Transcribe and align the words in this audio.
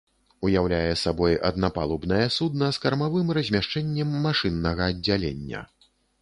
Уяўляе 0.47 0.93
сабой 1.01 1.35
аднапалубнае 1.49 2.21
судна 2.37 2.69
з 2.77 2.83
кармавым 2.87 3.27
размяшчэннем 3.39 4.17
машыннага 4.25 4.89
аддзялення. 4.95 5.63